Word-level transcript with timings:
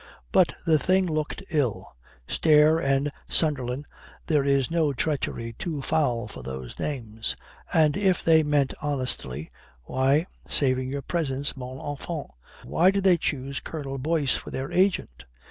But 0.31 0.55
the 0.65 0.79
thing 0.79 1.05
looked 1.05 1.43
ill. 1.51 1.95
Stair 2.27 2.79
and 2.79 3.11
Sunderland 3.29 3.85
there 4.25 4.43
is 4.43 4.71
no 4.71 4.93
treachery 4.93 5.53
too 5.59 5.79
foul 5.79 6.27
for 6.27 6.41
those 6.41 6.79
names. 6.79 7.35
And 7.71 7.95
if 7.95 8.23
they 8.23 8.41
meant 8.41 8.73
honestly, 8.81 9.51
why 9.83 10.25
saving 10.47 10.89
your 10.89 11.03
presence, 11.03 11.55
mon 11.55 11.77
enfant 11.79 12.31
why 12.63 12.89
did 12.89 13.03
they 13.03 13.17
choose 13.17 13.59
Colonel 13.59 13.99
Boyce 13.99 14.33
for 14.35 14.49
their 14.49 14.71
agent? 14.71 15.25